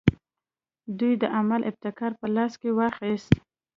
دوی 0.99 1.13
د 1.21 1.23
عمل 1.37 1.61
ابتکار 1.69 2.11
په 2.19 2.27
لاس 2.35 2.53
کې 2.61 2.69
واخیست. 2.77 3.31